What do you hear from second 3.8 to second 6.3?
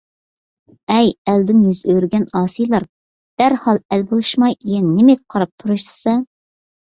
ئەل بولۇشماي يەنە نېمىگە قاراپ تۇرۇشىسەن!